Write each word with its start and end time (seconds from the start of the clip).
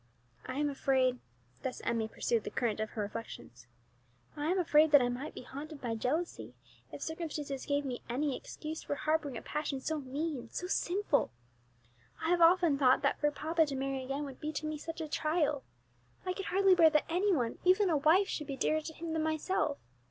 I 0.47 0.55
am 0.57 0.67
afraid," 0.67 1.19
thus 1.61 1.79
Emmie 1.85 2.07
pursued 2.07 2.43
the 2.43 2.49
current 2.49 2.79
of 2.79 2.89
her 2.93 3.03
reflections, 3.03 3.67
"I 4.35 4.47
am 4.49 4.57
afraid 4.57 4.89
that 4.89 5.01
I 5.03 5.09
might 5.09 5.35
be 5.35 5.43
haunted 5.43 5.79
by 5.79 5.93
jealousy, 5.93 6.55
if 6.91 7.03
circumstances 7.03 7.67
gave 7.67 7.85
me 7.85 8.01
any 8.09 8.35
excuse 8.35 8.81
for 8.81 8.95
harbouring 8.95 9.37
a 9.37 9.43
passion 9.43 9.79
so 9.79 9.99
mean, 9.99 10.49
so 10.49 10.65
sinful. 10.65 11.29
I 12.19 12.29
have 12.29 12.41
often 12.41 12.79
thought 12.79 13.03
that 13.03 13.19
for 13.19 13.29
papa 13.29 13.67
to 13.67 13.75
marry 13.75 14.03
again 14.03 14.25
would 14.25 14.39
be 14.39 14.51
to 14.53 14.65
me 14.65 14.79
such 14.79 15.01
a 15.01 15.07
trial. 15.07 15.61
I 16.25 16.33
could 16.33 16.45
hardly 16.47 16.73
bear 16.73 16.89
that 16.89 17.05
any 17.07 17.31
one, 17.31 17.59
even 17.63 17.91
a 17.91 17.97
wife, 17.97 18.27
should 18.27 18.47
be 18.47 18.57
dearer 18.57 18.81
to 18.81 18.93
him 18.93 19.13
than 19.13 19.21
myself. 19.21 19.77